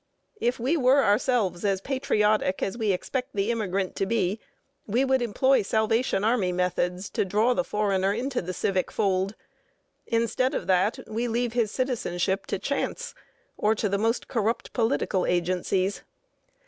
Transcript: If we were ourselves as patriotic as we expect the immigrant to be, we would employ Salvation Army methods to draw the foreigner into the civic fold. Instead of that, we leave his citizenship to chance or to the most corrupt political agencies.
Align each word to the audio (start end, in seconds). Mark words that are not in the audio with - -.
If 0.39 0.59
we 0.59 0.75
were 0.75 1.03
ourselves 1.03 1.63
as 1.63 1.79
patriotic 1.79 2.63
as 2.63 2.75
we 2.75 2.91
expect 2.91 3.35
the 3.35 3.51
immigrant 3.51 3.95
to 3.97 4.07
be, 4.07 4.39
we 4.87 5.05
would 5.05 5.21
employ 5.21 5.61
Salvation 5.61 6.23
Army 6.23 6.51
methods 6.51 7.07
to 7.11 7.23
draw 7.23 7.53
the 7.53 7.63
foreigner 7.63 8.11
into 8.11 8.41
the 8.41 8.51
civic 8.51 8.91
fold. 8.91 9.35
Instead 10.07 10.55
of 10.55 10.65
that, 10.65 10.97
we 11.05 11.27
leave 11.27 11.53
his 11.53 11.69
citizenship 11.69 12.47
to 12.47 12.57
chance 12.57 13.13
or 13.57 13.75
to 13.75 13.87
the 13.87 13.99
most 13.99 14.27
corrupt 14.27 14.73
political 14.73 15.27
agencies. 15.27 16.01